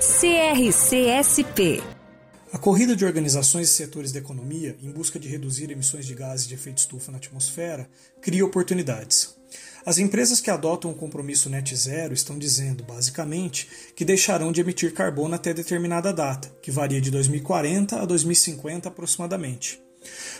[0.00, 1.82] CRCSP.
[2.52, 6.46] A corrida de organizações e setores da economia em busca de reduzir emissões de gases
[6.46, 7.90] de efeito estufa na atmosfera
[8.22, 9.36] cria oportunidades.
[9.84, 14.94] As empresas que adotam o compromisso net zero estão dizendo, basicamente, que deixarão de emitir
[14.94, 19.82] carbono até determinada data, que varia de 2040 a 2050 aproximadamente.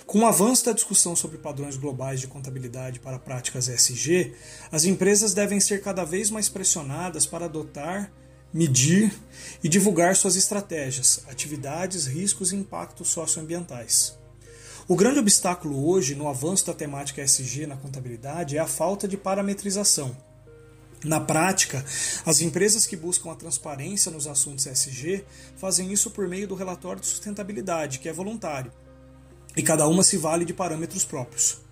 [0.07, 4.35] Com o avanço da discussão sobre padrões globais de contabilidade para práticas ESG,
[4.71, 8.13] as empresas devem ser cada vez mais pressionadas para adotar
[8.53, 9.13] medir
[9.63, 14.17] e divulgar suas estratégias, atividades, riscos e impactos socioambientais.
[14.87, 19.17] O grande obstáculo hoje no avanço da temática ESG na contabilidade é a falta de
[19.19, 20.17] parametrização.
[21.05, 21.85] Na prática,
[22.25, 25.25] as empresas que buscam a transparência nos assuntos ESG
[25.57, 28.73] fazem isso por meio do relatório de sustentabilidade, que é voluntário,
[29.57, 31.68] e cada uma se vale de parâmetros próprios.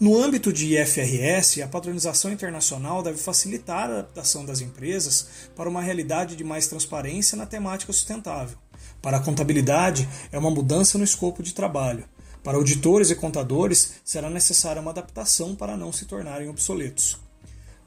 [0.00, 5.82] No âmbito de IFRS, a padronização internacional deve facilitar a adaptação das empresas para uma
[5.82, 8.56] realidade de mais transparência na temática sustentável.
[9.02, 12.04] Para a contabilidade, é uma mudança no escopo de trabalho.
[12.44, 17.18] Para auditores e contadores, será necessária uma adaptação para não se tornarem obsoletos.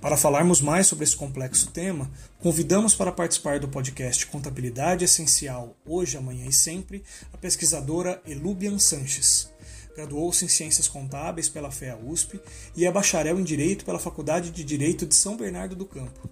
[0.02, 6.18] Para falarmos mais sobre esse complexo tema, convidamos para participar do podcast Contabilidade Essencial Hoje,
[6.18, 9.50] Amanhã e Sempre a pesquisadora Elubian Sanches.
[9.96, 12.40] Graduou-se em Ciências Contábeis pela FEA USP
[12.76, 16.30] e é bacharel em Direito pela Faculdade de Direito de São Bernardo do Campo.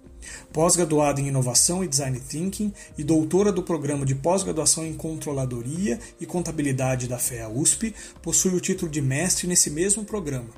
[0.52, 6.26] Pós-graduada em Inovação e Design Thinking e doutora do Programa de Pós-Graduação em Controladoria e
[6.26, 10.50] Contabilidade da FEA USP, possui o título de mestre nesse mesmo programa.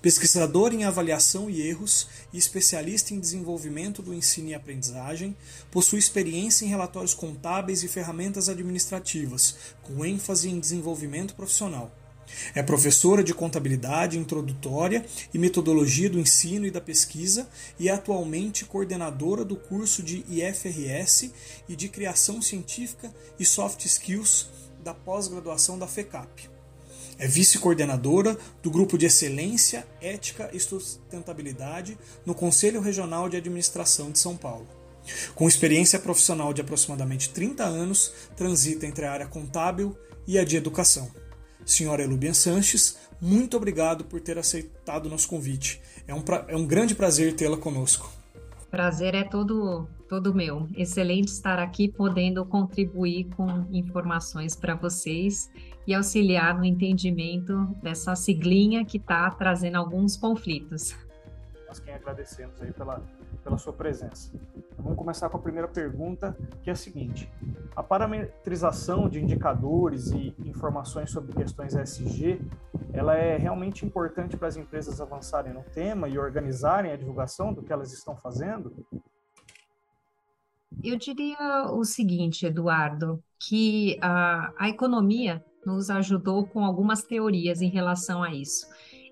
[0.00, 5.36] Pesquisador em avaliação e erros e especialista em desenvolvimento do ensino e aprendizagem,
[5.70, 12.05] possui experiência em relatórios contábeis e ferramentas administrativas, com ênfase em desenvolvimento profissional.
[12.54, 17.48] É professora de contabilidade introdutória e metodologia do ensino e da pesquisa
[17.78, 21.32] e é atualmente coordenadora do curso de IFRS
[21.68, 24.48] e de criação científica e soft skills
[24.82, 26.50] da pós-graduação da FECAP.
[27.18, 34.18] É vice-coordenadora do Grupo de Excelência, Ética e Sustentabilidade no Conselho Regional de Administração de
[34.18, 34.68] São Paulo.
[35.34, 40.56] Com experiência profissional de aproximadamente 30 anos, transita entre a área contábil e a de
[40.56, 41.10] educação.
[41.66, 45.82] Senhora Elubian Sanches, muito obrigado por ter aceitado o nosso convite.
[46.06, 46.44] É um, pra...
[46.48, 48.10] é um grande prazer tê-la conosco.
[48.70, 50.68] Prazer é todo, todo meu.
[50.76, 55.50] Excelente estar aqui podendo contribuir com informações para vocês
[55.86, 60.94] e auxiliar no entendimento dessa siglinha que está trazendo alguns conflitos.
[61.66, 63.02] Nós quem agradecemos aí pela
[63.46, 64.32] pela sua presença.
[64.76, 67.30] Vamos começar com a primeira pergunta, que é a seguinte:
[67.76, 72.40] a parametrização de indicadores e informações sobre questões ESG,
[72.92, 77.62] ela é realmente importante para as empresas avançarem no tema e organizarem a divulgação do
[77.62, 78.84] que elas estão fazendo?
[80.82, 87.68] Eu diria o seguinte, Eduardo, que a, a economia nos ajudou com algumas teorias em
[87.68, 88.66] relação a isso.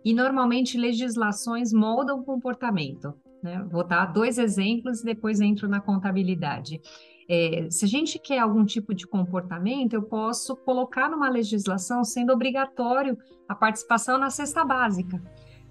[0.05, 3.15] E normalmente legislações moldam o comportamento.
[3.43, 3.65] Né?
[3.71, 6.81] Vou dar dois exemplos e depois entro na contabilidade.
[7.29, 12.33] É, se a gente quer algum tipo de comportamento, eu posso colocar numa legislação sendo
[12.33, 13.17] obrigatório
[13.49, 15.23] a participação na cesta básica.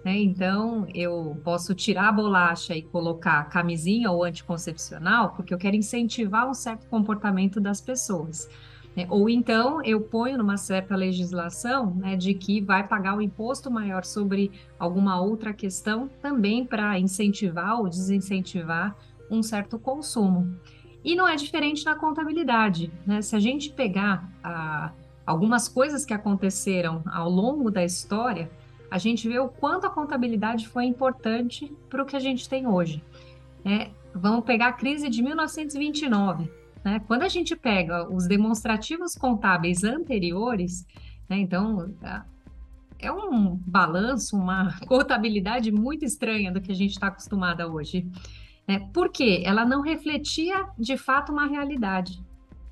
[0.04, 0.18] Né?
[0.18, 6.50] Então, eu posso tirar a bolacha e colocar camisinha ou anticoncepcional, porque eu quero incentivar
[6.50, 8.48] um certo comportamento das pessoas.
[8.96, 9.06] Né?
[9.10, 14.04] Ou então eu ponho numa certa legislação né, de que vai pagar um imposto maior
[14.04, 18.96] sobre alguma outra questão também para incentivar ou desincentivar
[19.30, 20.56] um certo consumo.
[21.04, 22.92] E não é diferente na contabilidade.
[23.06, 23.22] Né?
[23.22, 24.92] Se a gente pegar ah,
[25.26, 28.50] algumas coisas que aconteceram ao longo da história,
[28.90, 32.68] a gente vê o quanto a contabilidade foi importante para o que a gente tem
[32.68, 33.04] hoje.
[33.66, 37.02] É, vamos pegar a crise de 1929 né?
[37.08, 40.86] Quando a gente pega os demonstrativos contábeis anteriores,
[41.30, 41.94] né, então
[43.00, 48.08] é um balanço, uma contabilidade muito estranha do que a gente está acostumada hoje.
[48.68, 48.90] Né?
[48.94, 52.24] Porque ela não refletia de fato uma realidade.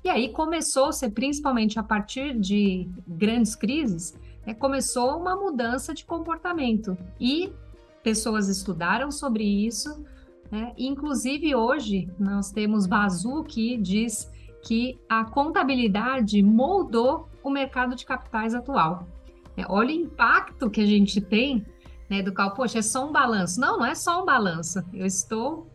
[0.04, 6.96] E aí começou-se, principalmente a partir de grandes crises, né, começou uma mudança de comportamento.
[7.20, 7.52] E
[8.02, 10.04] pessoas estudaram sobre isso,
[10.52, 10.74] Né?
[10.76, 14.30] Inclusive, hoje, nós temos Bazu que diz
[14.62, 19.08] que a contabilidade moldou o mercado de capitais atual.
[19.56, 21.64] É, olha o impacto que a gente tem
[22.08, 23.58] né, do qual, poxa, é só um balanço.
[23.58, 24.84] Não, não é só um balanço.
[24.92, 25.66] Eu estou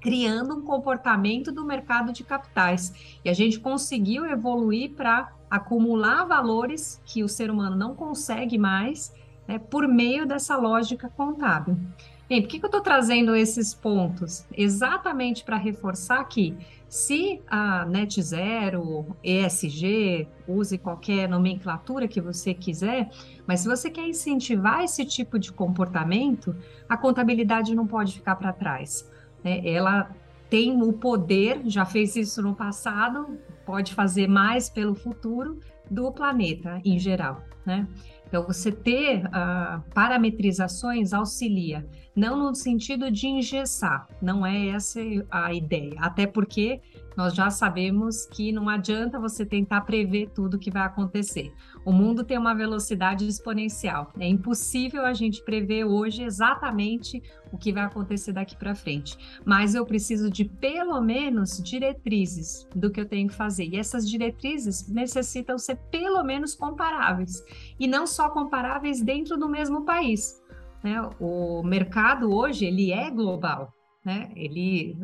[0.00, 2.92] criando um comportamento do mercado de capitais.
[3.24, 9.14] E a gente conseguiu evoluir para acumular valores que o ser humano não consegue mais
[9.46, 11.78] né, por meio dessa lógica contábil.
[12.28, 14.44] Bem, por que, que eu estou trazendo esses pontos?
[14.54, 16.54] Exatamente para reforçar que
[16.86, 23.10] se a Net Zero, ESG, use qualquer nomenclatura que você quiser,
[23.46, 26.54] mas se você quer incentivar esse tipo de comportamento,
[26.86, 29.10] a contabilidade não pode ficar para trás.
[29.42, 29.62] Né?
[29.66, 30.14] Ela
[30.50, 35.60] tem o poder, já fez isso no passado, pode fazer mais pelo futuro
[35.90, 37.42] do planeta em geral.
[37.64, 37.86] Né?
[38.26, 41.86] Então, você ter uh, parametrizações auxilia,
[42.18, 44.98] não no sentido de engessar, não é essa
[45.30, 46.80] a ideia, até porque
[47.16, 51.52] nós já sabemos que não adianta você tentar prever tudo o que vai acontecer.
[51.84, 54.12] O mundo tem uma velocidade exponencial.
[54.18, 57.22] É impossível a gente prever hoje exatamente
[57.52, 59.16] o que vai acontecer daqui para frente.
[59.44, 63.64] Mas eu preciso de pelo menos diretrizes do que eu tenho que fazer.
[63.64, 67.44] E essas diretrizes necessitam ser pelo menos comparáveis.
[67.80, 70.37] E não só comparáveis dentro do mesmo país.
[70.82, 71.00] Né?
[71.20, 73.72] O mercado hoje ele é global
[74.08, 74.30] né?
[74.34, 74.96] Ele,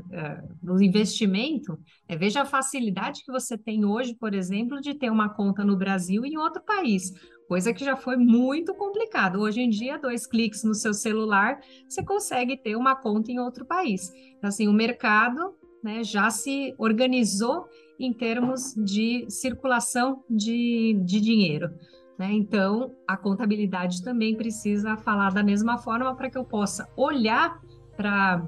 [0.65, 1.79] uh, investimento,
[2.09, 5.77] é, veja a facilidade que você tem hoje, por exemplo, de ter uma conta no
[5.77, 7.13] Brasil e em outro país,
[7.47, 9.41] coisa que já foi muito complicado.
[9.41, 13.67] Hoje em dia, dois cliques no seu celular, você consegue ter uma conta em outro
[13.67, 14.11] país.
[14.39, 17.67] Então, assim, o mercado né, já se organizou
[18.01, 21.69] em termos de circulação de, de dinheiro.
[22.19, 22.33] Né?
[22.33, 27.61] Então, a contabilidade também precisa falar da mesma forma para que eu possa olhar
[27.97, 28.47] para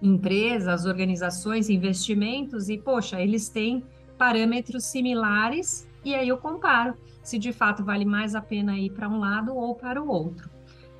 [0.00, 3.84] empresas, organizações, investimentos e, poxa, eles têm
[4.18, 9.08] parâmetros similares e aí eu comparo se de fato vale mais a pena ir para
[9.08, 10.50] um lado ou para o outro.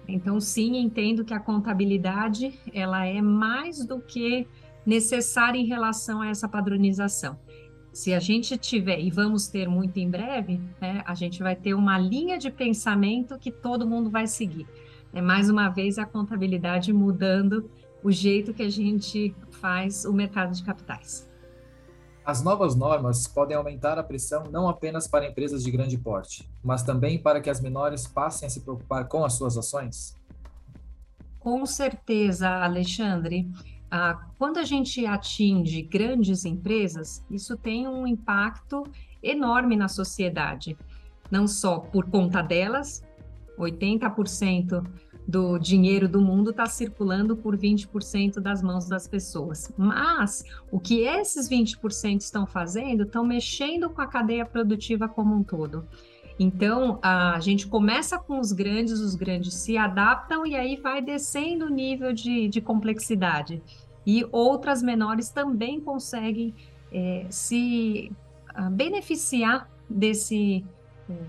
[0.08, 4.46] Então, sim, entendo que a contabilidade ela é mais do que
[4.84, 7.38] necessária em relação a essa padronização.
[7.94, 11.74] Se a gente tiver, e vamos ter muito em breve, né, a gente vai ter
[11.74, 14.66] uma linha de pensamento que todo mundo vai seguir.
[15.12, 17.70] É mais uma vez a contabilidade mudando
[18.02, 21.30] o jeito que a gente faz o mercado de capitais.
[22.26, 26.82] As novas normas podem aumentar a pressão não apenas para empresas de grande porte, mas
[26.82, 30.18] também para que as menores passem a se preocupar com as suas ações?
[31.38, 33.48] Com certeza, Alexandre.
[33.96, 38.82] Ah, quando a gente atinge grandes empresas, isso tem um impacto
[39.22, 40.76] enorme na sociedade,
[41.30, 43.04] não só por conta delas,
[43.56, 44.84] 80%
[45.28, 49.72] do dinheiro do mundo está circulando por 20% das mãos das pessoas.
[49.78, 50.42] Mas
[50.72, 55.86] o que esses 20% estão fazendo, estão mexendo com a cadeia produtiva como um todo.
[56.36, 61.66] Então, a gente começa com os grandes, os grandes se adaptam e aí vai descendo
[61.66, 63.62] o nível de, de complexidade.
[64.06, 66.54] E outras menores também conseguem
[66.92, 68.12] é, se
[68.56, 70.64] uh, beneficiar desse,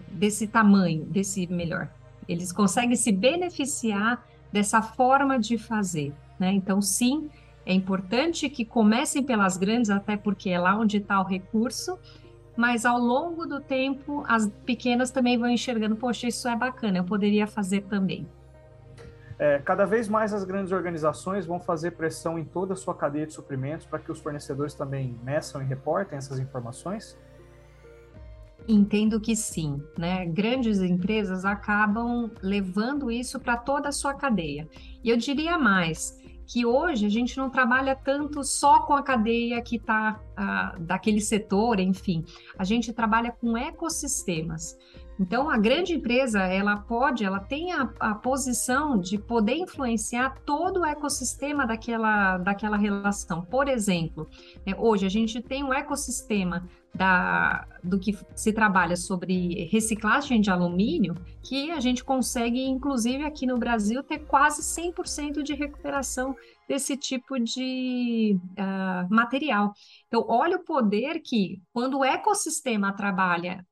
[0.09, 1.89] desse tamanho, desse melhor,
[2.27, 6.13] eles conseguem se beneficiar dessa forma de fazer.
[6.39, 6.51] Né?
[6.53, 7.29] Então, sim,
[7.65, 11.97] é importante que comecem pelas grandes, até porque é lá onde está o recurso,
[12.55, 17.03] mas ao longo do tempo, as pequenas também vão enxergando: poxa, isso é bacana, eu
[17.03, 18.25] poderia fazer também.
[19.37, 23.27] É, cada vez mais as grandes organizações vão fazer pressão em toda a sua cadeia
[23.27, 27.17] de suprimentos para que os fornecedores também meçam e reportem essas informações?
[28.67, 30.25] Entendo que sim, né?
[30.25, 34.67] Grandes empresas acabam levando isso para toda a sua cadeia.
[35.03, 39.61] E eu diria mais, que hoje a gente não trabalha tanto só com a cadeia
[39.61, 42.23] que está ah, daquele setor, enfim,
[42.57, 44.77] a gente trabalha com ecossistemas.
[45.19, 50.81] Então, a grande empresa, ela pode, ela tem a, a, posição de poder influenciar todo
[50.81, 53.41] o ecossistema daquela, daquela relação.
[53.43, 54.27] Por exemplo,
[54.65, 60.49] né, hoje a gente tem um ecossistema da, do que se trabalha sobre reciclagem de
[60.49, 66.35] alumínio, que a gente consegue, inclusive aqui no Brasil, ter quase 100% de recuperação
[66.67, 69.73] desse tipo de uh, material.
[70.07, 73.65] Então, olha o poder que, quando o ecossistema trabalha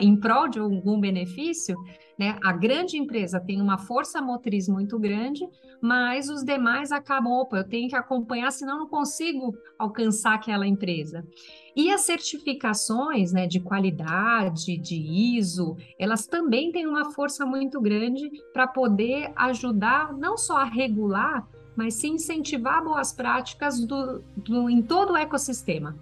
[0.00, 1.76] em prol de algum benefício,
[2.18, 5.48] né, a grande empresa tem uma força motriz muito grande,
[5.80, 11.26] mas os demais acabam, opa, eu tenho que acompanhar, senão não consigo alcançar aquela empresa.
[11.74, 14.96] E as certificações né, de qualidade, de
[15.36, 21.48] ISO, elas também têm uma força muito grande para poder ajudar não só a regular,
[21.74, 25.96] mas sim incentivar boas práticas do, do, em todo o ecossistema.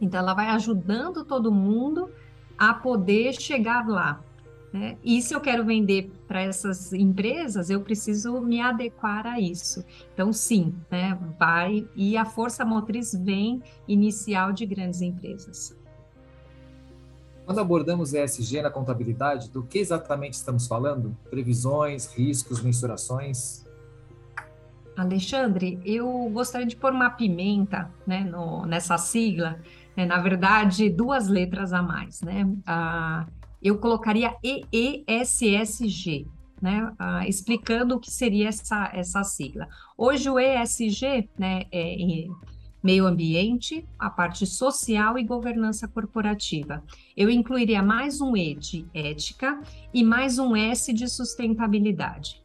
[0.00, 2.10] Então, ela vai ajudando todo mundo
[2.58, 4.22] a poder chegar lá.
[4.72, 4.98] Né?
[5.04, 9.84] E se eu quero vender para essas empresas, eu preciso me adequar a isso.
[10.12, 11.16] Então, sim, né?
[11.38, 15.76] vai e a força motriz vem inicial de grandes empresas.
[17.44, 21.16] Quando abordamos ESG na contabilidade, do que exatamente estamos falando?
[21.30, 23.63] Previsões, riscos, mensurações?
[24.96, 29.60] Alexandre, eu gostaria de pôr uma pimenta né, no, nessa sigla,
[29.96, 32.20] né, na verdade, duas letras a mais.
[32.22, 32.46] Né?
[32.66, 33.26] Ah,
[33.62, 36.26] eu colocaria EESSG,
[36.62, 39.68] né, ah, explicando o que seria essa, essa sigla.
[39.96, 41.96] Hoje, o ESG né, é
[42.82, 46.84] meio ambiente, a parte social e governança corporativa.
[47.16, 49.58] Eu incluiria mais um E de ética
[49.92, 52.43] e mais um S de sustentabilidade.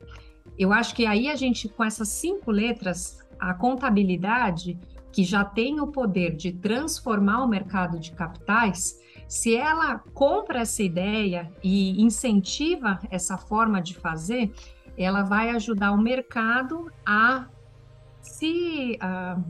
[0.60, 4.78] Eu acho que aí a gente, com essas cinco letras, a contabilidade,
[5.10, 10.84] que já tem o poder de transformar o mercado de capitais, se ela compra essa
[10.84, 14.52] ideia e incentiva essa forma de fazer,
[14.98, 17.48] ela vai ajudar o mercado a
[18.22, 19.00] se.
[19.02, 19.42] Uh,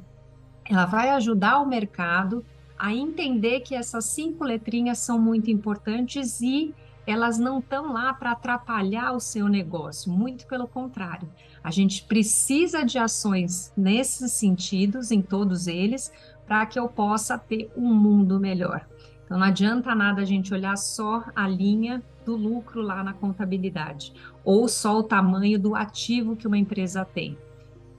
[0.65, 2.45] ela vai ajudar o mercado
[2.77, 6.75] a entender que essas cinco letrinhas são muito importantes e
[7.05, 11.29] elas não estão lá para atrapalhar o seu negócio, muito pelo contrário.
[11.63, 16.11] A gente precisa de ações nesses sentidos, em todos eles,
[16.47, 18.87] para que eu possa ter um mundo melhor.
[19.25, 24.13] Então não adianta nada a gente olhar só a linha do lucro lá na contabilidade,
[24.43, 27.37] ou só o tamanho do ativo que uma empresa tem.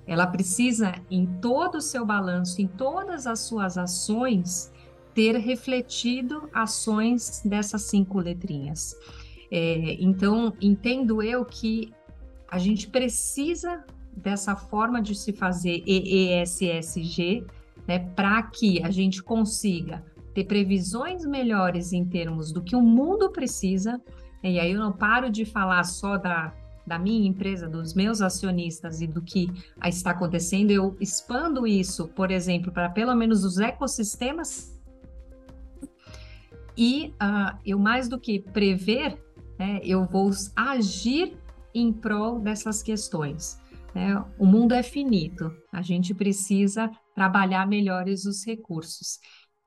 [0.06, 4.72] Ela precisa, em todo o seu balanço, em todas as suas ações,
[5.14, 8.94] ter refletido ações dessas cinco letrinhas.
[9.50, 11.92] É, então, entendo eu que
[12.48, 13.84] a gente precisa
[14.16, 17.44] dessa forma de se fazer EESSG,
[17.86, 23.30] né, para que a gente consiga ter previsões melhores em termos do que o mundo
[23.30, 24.00] precisa.
[24.42, 26.52] E aí eu não paro de falar só da
[26.90, 29.48] da minha empresa, dos meus acionistas e do que
[29.86, 34.76] está acontecendo, eu expando isso, por exemplo, para pelo menos os ecossistemas.
[36.76, 39.22] E uh, eu, mais do que prever,
[39.58, 41.36] né, eu vou agir
[41.74, 43.60] em prol dessas questões.
[43.94, 44.24] Né?
[44.38, 49.18] O mundo é finito, a gente precisa trabalhar melhores os recursos.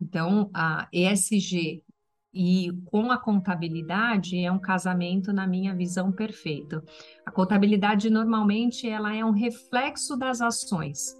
[0.02, 1.84] Então, a ESG
[2.34, 6.82] e com a contabilidade é um casamento na minha visão perfeito.
[7.26, 11.16] A contabilidade normalmente ela é um reflexo das ações,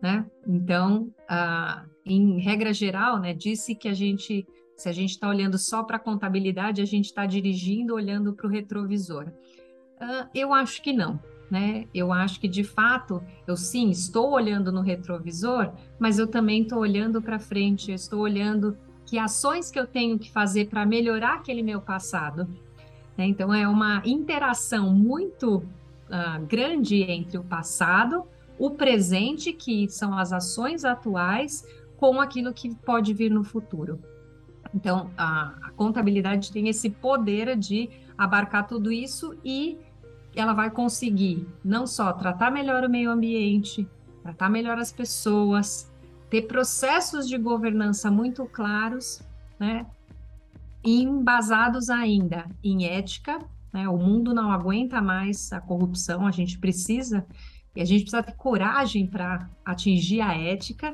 [0.00, 0.26] né?
[0.46, 5.58] Então, ah, em regra geral, né, disse que a gente, se a gente está olhando
[5.58, 9.26] só para a contabilidade, a gente está dirigindo olhando para o retrovisor.
[10.00, 11.20] Ah, eu acho que não.
[11.50, 11.86] Né?
[11.94, 16.78] Eu acho que de fato, eu sim estou olhando no retrovisor, mas eu também estou
[16.78, 18.76] olhando para frente, eu estou olhando
[19.06, 22.48] que ações que eu tenho que fazer para melhorar aquele meu passado.
[23.16, 23.26] Né?
[23.26, 28.24] Então, é uma interação muito uh, grande entre o passado,
[28.58, 31.64] o presente, que são as ações atuais,
[31.96, 34.00] com aquilo que pode vir no futuro.
[34.74, 37.88] Então, a, a contabilidade tem esse poder de
[38.18, 39.78] abarcar tudo isso e
[40.34, 43.88] ela vai conseguir não só tratar melhor o meio ambiente,
[44.22, 45.92] tratar melhor as pessoas,
[46.28, 49.22] ter processos de governança muito claros,
[49.60, 49.86] né,
[50.82, 53.38] embasados ainda em ética.
[53.72, 57.24] Né, o mundo não aguenta mais a corrupção, a gente precisa,
[57.76, 60.92] e a gente precisa ter coragem para atingir a ética,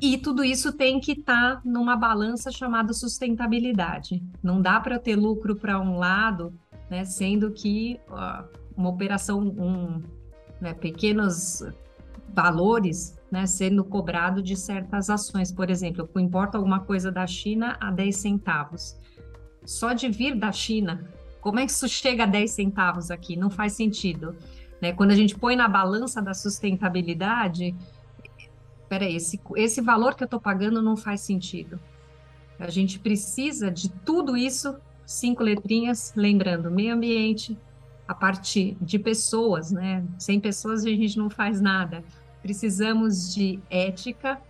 [0.00, 4.22] e tudo isso tem que estar tá numa balança chamada sustentabilidade.
[4.42, 6.52] Não dá para ter lucro para um lado,
[6.88, 8.44] né, sendo que uh,
[8.76, 10.02] uma operação, um,
[10.60, 11.62] né, pequenos
[12.32, 15.52] valores né, sendo cobrado de certas ações.
[15.52, 18.96] Por exemplo, eu importo alguma coisa da China a 10 centavos.
[19.64, 23.36] Só de vir da China, como é que isso chega a 10 centavos aqui?
[23.36, 24.34] Não faz sentido.
[24.80, 24.92] Né?
[24.92, 27.74] Quando a gente põe na balança da sustentabilidade,
[28.88, 31.78] peraí, esse, esse valor que eu estou pagando não faz sentido.
[32.58, 34.76] A gente precisa de tudo isso,
[35.06, 37.56] cinco letrinhas, lembrando, meio ambiente,
[38.06, 40.04] a parte de pessoas, né?
[40.18, 42.02] Sem pessoas a gente não faz nada
[42.42, 44.40] precisamos de ética,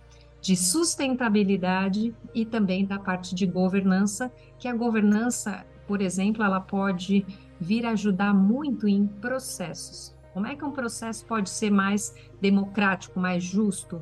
[0.41, 7.25] de sustentabilidade e também da parte de governança, que a governança, por exemplo, ela pode
[7.59, 10.15] vir ajudar muito em processos.
[10.33, 14.01] Como é que um processo pode ser mais democrático, mais justo?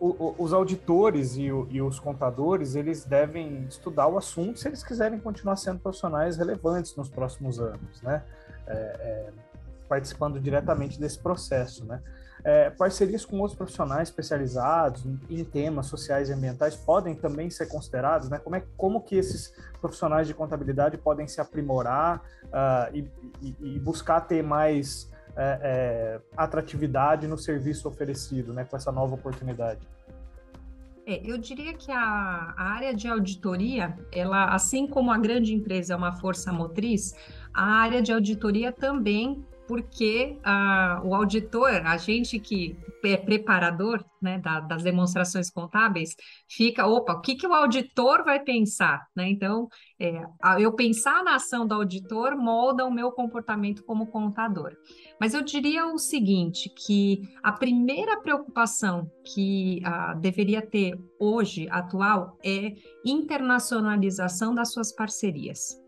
[0.00, 5.56] Os auditores e, e, os contadores eles devem estudar o assunto se eles quiserem continuar
[5.56, 8.24] sendo profissionais relevantes nos próximos anos, né?
[8.66, 9.30] É, é,
[9.88, 12.02] participando diretamente desse processo, né?
[12.44, 17.66] é, parcerias com outros profissionais especializados em, em, temas sociais e ambientais podem também ser
[17.66, 18.38] considerados, né?
[18.38, 23.10] Como, é, como que esses profissionais de contabilidade podem se aprimorar uh, e,
[23.42, 28.64] e, e, buscar ter mais é, é, atratividade no serviço oferecido, né?
[28.64, 29.80] Com essa nova oportunidade.
[31.06, 35.94] É, eu diria que a, a, área de auditoria, ela, assim como a grande empresa
[35.94, 37.14] é uma força motriz,
[37.54, 44.38] a área de auditoria também porque ah, o auditor, a gente que é preparador né,
[44.38, 46.16] da, das demonstrações contábeis,
[46.48, 49.06] fica, opa, o que, que o auditor vai pensar?
[49.14, 49.28] Né?
[49.28, 49.68] Então,
[50.00, 50.22] é,
[50.58, 54.72] eu pensar na ação do auditor molda o meu comportamento como contador.
[55.20, 62.38] Mas eu diria o seguinte, que a primeira preocupação que ah, deveria ter hoje, atual,
[62.42, 62.72] é
[63.04, 65.87] internacionalização das suas parcerias.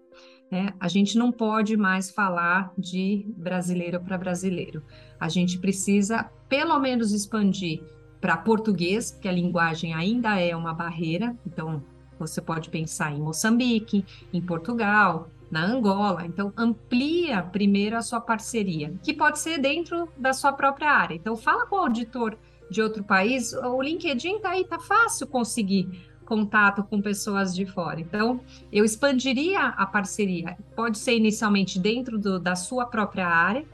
[0.50, 0.74] Né?
[0.80, 4.82] A gente não pode mais falar de brasileiro para brasileiro.
[5.18, 7.82] A gente precisa, pelo menos, expandir
[8.20, 11.36] para português, que a linguagem ainda é uma barreira.
[11.46, 11.82] Então,
[12.18, 16.26] você pode pensar em Moçambique, em Portugal, na Angola.
[16.26, 21.14] Então, amplia primeiro a sua parceria, que pode ser dentro da sua própria área.
[21.14, 22.36] Então, fala com o auditor
[22.70, 23.52] de outro país.
[23.52, 28.00] O LinkedIn está aí, tá fácil conseguir contato com pessoas de fora.
[28.00, 30.56] Então, eu expandiria a parceria.
[30.76, 33.66] Pode ser inicialmente dentro do, da sua própria área,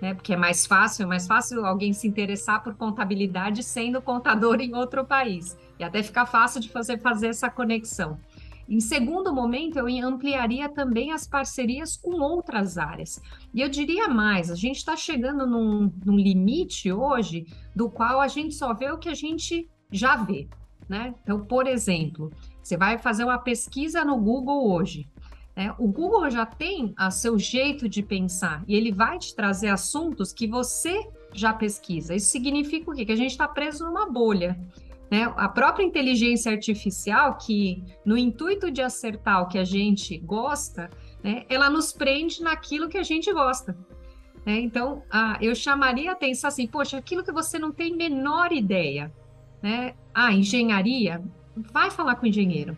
[0.00, 0.14] né?
[0.14, 4.74] Porque é mais fácil, é mais fácil alguém se interessar por contabilidade sendo contador em
[4.74, 5.54] outro país.
[5.78, 8.18] E até fica fácil de fazer, fazer essa conexão.
[8.66, 13.20] Em segundo momento, eu ampliaria também as parcerias com outras áreas.
[13.52, 17.46] E eu diria mais: a gente está chegando num, num limite hoje
[17.76, 20.48] do qual a gente só vê o que a gente já vê.
[20.88, 21.14] Né?
[21.22, 25.06] Então, por exemplo, você vai fazer uma pesquisa no Google hoje.
[25.54, 25.74] Né?
[25.78, 30.32] O Google já tem o seu jeito de pensar e ele vai te trazer assuntos
[30.32, 32.14] que você já pesquisa.
[32.14, 33.04] Isso significa o quê?
[33.04, 34.58] Que a gente está preso numa bolha.
[35.10, 35.32] Né?
[35.36, 40.90] A própria inteligência artificial, que no intuito de acertar o que a gente gosta,
[41.22, 43.76] né, ela nos prende naquilo que a gente gosta.
[44.44, 44.60] Né?
[44.60, 49.12] Então, ah, eu chamaria a atenção assim, poxa, aquilo que você não tem menor ideia,
[49.62, 49.94] né?
[50.14, 51.22] Ah, engenharia,
[51.56, 52.76] vai falar com o engenheiro.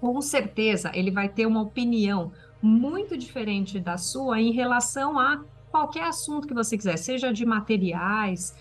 [0.00, 6.04] Com certeza ele vai ter uma opinião muito diferente da sua em relação a qualquer
[6.04, 8.56] assunto que você quiser, seja de materiais,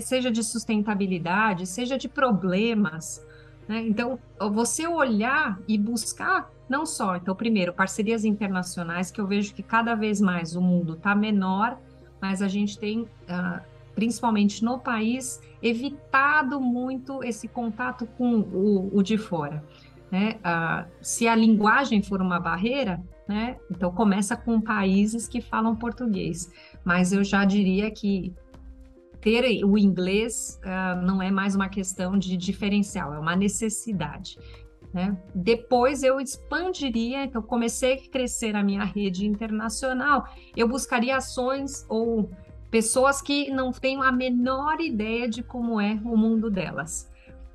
[0.00, 3.24] seja de sustentabilidade, seja de problemas.
[3.66, 3.86] Né?
[3.86, 4.18] Então,
[4.52, 9.94] você olhar e buscar, não só, então, primeiro, parcerias internacionais, que eu vejo que cada
[9.94, 11.78] vez mais o mundo está menor,
[12.20, 13.69] mas a gente tem uh,
[14.00, 19.62] principalmente no país, evitado muito esse contato com o, o de fora.
[20.10, 20.40] Né?
[20.42, 23.58] Ah, se a linguagem for uma barreira, né?
[23.70, 26.50] então começa com países que falam português.
[26.82, 28.34] Mas eu já diria que
[29.20, 34.38] ter o inglês uh, não é mais uma questão de diferencial, é uma necessidade.
[34.94, 35.14] Né?
[35.34, 42.30] Depois eu expandiria, então comecei a crescer a minha rede internacional, eu buscaria ações ou
[42.70, 47.10] pessoas que não têm a menor ideia de como é o mundo delas.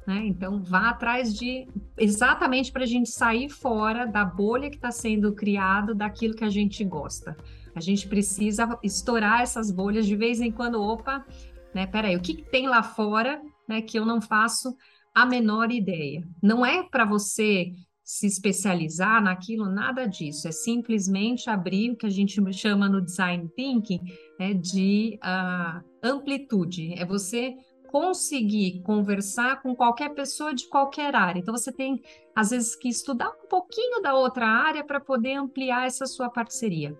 [0.06, 0.24] Né?
[0.26, 5.34] Então, vá atrás de exatamente para a gente sair fora da bolha que está sendo
[5.34, 7.36] criado daquilo que a gente gosta.
[7.74, 10.82] A gente precisa estourar essas bolhas de vez em quando.
[10.82, 11.26] Opa,
[11.74, 11.88] né?
[11.88, 14.76] Peraí, o que, que tem lá fora né, que eu não faço
[15.14, 16.24] a menor ideia?
[16.42, 17.74] Não é para você
[18.06, 20.48] se especializar naquilo, nada disso.
[20.48, 24.00] É simplesmente abrir o que a gente chama no design thinking
[24.40, 26.94] né, de uh, amplitude.
[26.94, 27.56] É você
[27.88, 31.40] conseguir conversar com qualquer pessoa de qualquer área.
[31.40, 32.00] Então, você tem,
[32.36, 36.96] às vezes, que estudar um pouquinho da outra área para poder ampliar essa sua parceria.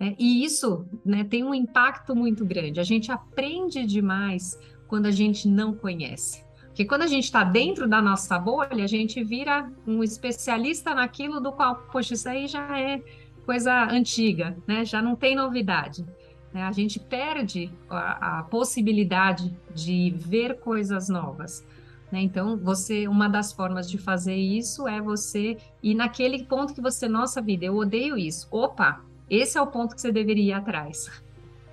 [0.00, 0.14] Né?
[0.18, 2.80] E isso né, tem um impacto muito grande.
[2.80, 6.47] A gente aprende demais quando a gente não conhece.
[6.78, 11.40] Porque quando a gente está dentro da nossa bolha, a gente vira um especialista naquilo
[11.40, 13.02] do qual, poxa, isso aí já é
[13.44, 14.84] coisa antiga, né?
[14.84, 16.06] Já não tem novidade.
[16.52, 16.62] Né?
[16.62, 21.66] A gente perde a, a possibilidade de ver coisas novas.
[22.12, 22.20] Né?
[22.20, 27.08] Então, você, uma das formas de fazer isso é você ir naquele ponto que você,
[27.08, 28.46] nossa vida, eu odeio isso.
[28.52, 31.10] Opa, esse é o ponto que você deveria ir atrás.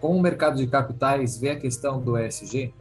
[0.02, 2.74] Como o mercado de capitais vê a questão do ESG?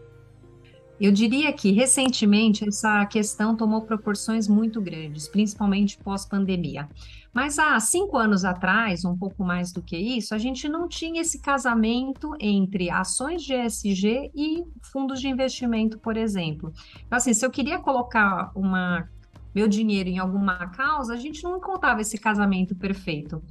[1.05, 6.89] Eu diria que recentemente essa questão tomou proporções muito grandes, principalmente pós-pandemia.
[7.31, 11.21] Mas há cinco anos atrás, um pouco mais do que isso, a gente não tinha
[11.21, 16.73] esse casamento entre ações de ESG e fundos de investimento, por exemplo.
[17.07, 19.07] Então, assim, se eu queria colocar uma,
[19.55, 23.43] meu dinheiro em alguma causa, a gente não encontrava esse casamento perfeito.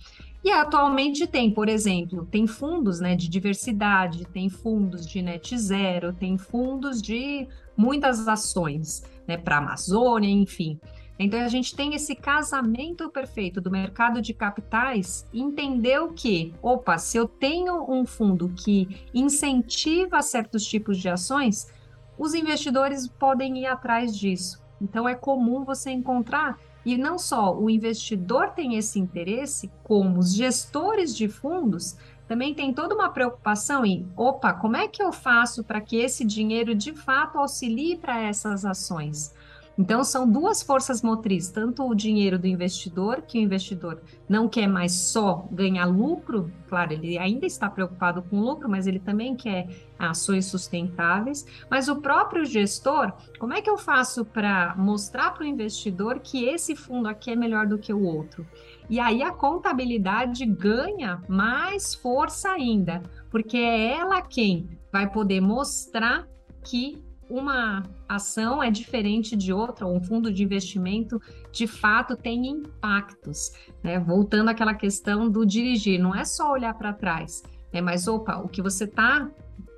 [0.43, 6.11] E atualmente tem, por exemplo, tem fundos né, de diversidade, tem fundos de net zero,
[6.11, 10.79] tem fundos de muitas ações né, para a Amazônia, enfim.
[11.17, 17.17] Então a gente tem esse casamento perfeito do mercado de capitais, entendeu que, opa, se
[17.17, 21.71] eu tenho um fundo que incentiva certos tipos de ações,
[22.17, 24.62] os investidores podem ir atrás disso.
[24.83, 30.35] Então é comum você encontrar e não só o investidor tem esse interesse, como os
[30.35, 31.95] gestores de fundos
[32.27, 36.25] também tem toda uma preocupação em, opa, como é que eu faço para que esse
[36.25, 39.33] dinheiro de fato auxilie para essas ações?
[39.77, 44.67] Então, são duas forças motrizes, tanto o dinheiro do investidor, que o investidor não quer
[44.67, 49.67] mais só ganhar lucro, claro, ele ainda está preocupado com lucro, mas ele também quer
[49.97, 55.47] ações sustentáveis, mas o próprio gestor, como é que eu faço para mostrar para o
[55.47, 58.45] investidor que esse fundo aqui é melhor do que o outro?
[58.89, 66.27] E aí a contabilidade ganha mais força ainda, porque é ela quem vai poder mostrar
[66.63, 72.47] que uma ação é diferente de outra, ou um fundo de investimento de fato tem
[72.47, 73.51] impactos.
[73.81, 73.99] Né?
[73.99, 77.81] Voltando àquela questão do dirigir, não é só olhar para trás, né?
[77.81, 79.29] mas opa, o que você está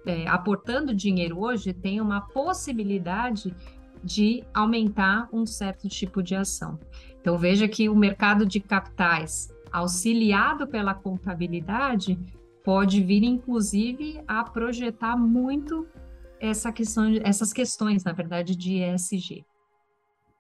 [0.06, 3.56] é, aportando dinheiro hoje tem uma possibilidade
[4.04, 6.80] de aumentar um certo tipo de ação.
[7.20, 12.20] Então veja que o mercado de capitais, auxiliado pela contabilidade,
[12.64, 15.88] pode vir inclusive a projetar muito
[16.40, 19.46] essa questão, essas questões, na verdade, de ESG.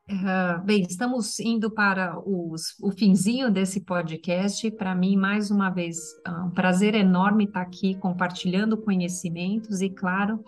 [0.07, 4.69] Uh, ah, bem, estamos indo para os, o finzinho desse podcast.
[4.71, 10.43] Para mim, mais uma vez, uh, um prazer enorme estar aqui compartilhando conhecimentos e, claro,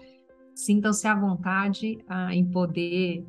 [0.54, 3.26] sintam-se à vontade uh, em poder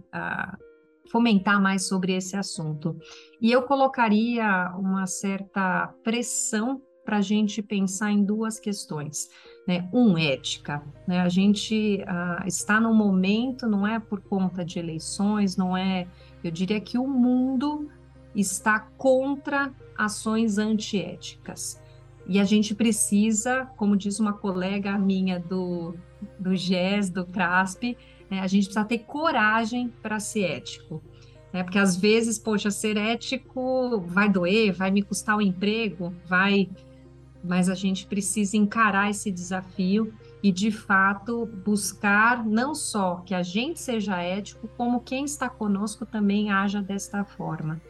[1.10, 2.98] fomentar mais sobre esse assunto.
[3.40, 9.30] E eu colocaria uma certa pressão para a gente pensar em duas questões.
[9.66, 9.88] Né?
[9.94, 10.82] Um, ética.
[11.06, 11.20] Né?
[11.20, 16.06] A gente uh, está no momento, não é por conta de eleições, não é.
[16.44, 17.90] Eu diria que o mundo
[18.36, 21.82] está contra ações antiéticas.
[22.26, 25.94] E a gente precisa, como diz uma colega minha do,
[26.38, 27.96] do GES, do CRASP,
[28.30, 28.40] né?
[28.40, 31.02] a gente precisa ter coragem para ser ético.
[31.54, 31.62] Né?
[31.62, 36.68] Porque às vezes, poxa, ser ético vai doer, vai me custar o emprego, vai
[37.42, 43.42] mas a gente precisa encarar esse desafio e, de fato, buscar não só que a
[43.42, 47.80] gente seja ético, como quem está conosco também haja desta forma.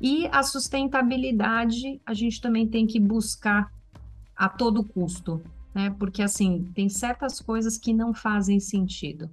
[0.00, 3.72] E a sustentabilidade a gente também tem que buscar
[4.36, 5.42] a todo custo,
[5.74, 5.94] né?
[5.98, 9.30] Porque assim tem certas coisas que não fazem sentido.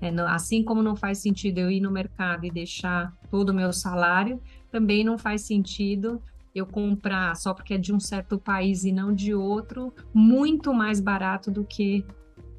[0.00, 3.72] É, assim como não faz sentido eu ir no mercado e deixar todo o meu
[3.72, 6.20] salário, também não faz sentido
[6.54, 11.00] eu comprar só porque é de um certo país e não de outro, muito mais
[11.00, 12.04] barato do que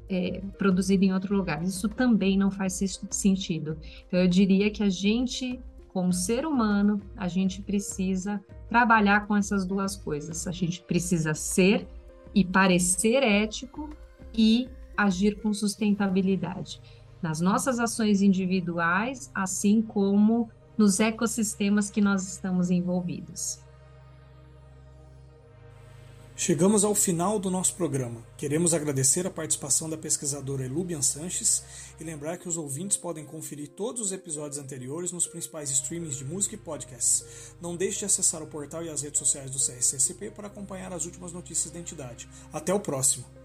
[0.08, 1.62] é, produzido em outro lugar.
[1.62, 3.78] Isso também não faz sentido.
[4.06, 9.66] Então, eu diria que a gente, como ser humano, a gente precisa trabalhar com essas
[9.66, 10.46] duas coisas.
[10.46, 11.86] A gente precisa ser
[12.34, 13.90] e parecer ético
[14.34, 16.80] e agir com sustentabilidade
[17.22, 23.62] nas nossas ações individuais, assim como nos ecossistemas que nós estamos envolvidos.
[26.34, 28.26] Chegamos ao final do nosso programa.
[28.38, 31.62] Queremos agradecer a participação da pesquisadora Elubian Sanches
[32.00, 36.24] e lembrar que os ouvintes podem conferir todos os episódios anteriores nos principais streamings de
[36.24, 37.54] música e podcasts.
[37.60, 41.04] Não deixe de acessar o portal e as redes sociais do CRCSP para acompanhar as
[41.04, 42.28] últimas notícias da entidade.
[42.50, 43.41] Até o próximo!